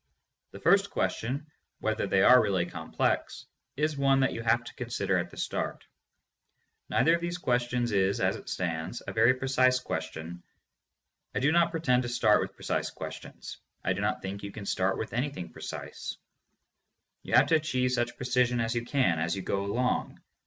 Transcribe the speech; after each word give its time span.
The 0.49 0.59
first 0.59 0.89
question, 0.89 1.45
whether 1.79 2.07
they 2.07 2.23
are 2.23 2.41
really 2.41 2.65
complex, 2.65 3.45
is 3.77 3.95
one 3.95 4.21
that 4.21 4.33
you 4.33 4.41
have 4.41 4.63
to 4.63 4.73
consider 4.73 5.19
at 5.19 5.29
the 5.29 5.37
start. 5.37 5.85
Neither 6.89 7.13
of 7.13 7.21
these 7.21 7.37
questions 7.37 7.91
is, 7.91 8.19
as 8.19 8.35
it 8.35 8.49
stands, 8.49 9.03
a 9.05 9.13
very 9.13 9.35
precise 9.35 9.79
question. 9.79 10.41
I 11.35 11.39
do 11.39 11.51
not 11.51 11.69
pretend 11.69 12.01
to 12.01 12.09
start 12.09 12.41
with 12.41 12.55
precise 12.55 12.89
questions. 12.89 13.59
I 13.83 13.93
do 13.93 14.01
not 14.01 14.23
think 14.23 14.41
you 14.41 14.51
can 14.51 14.65
start 14.65 14.97
with 14.97 15.13
anything 15.13 15.49
precise. 15.51 16.17
You 17.21 17.35
have 17.35 17.45
to 17.49 17.55
achieve 17.57 17.91
such 17.91 18.17
precision 18.17 18.59
as 18.59 18.73
you 18.73 18.83
can, 18.83 19.19
as 19.19 19.35
you 19.35 19.43
go 19.43 19.65
along. 19.65 20.19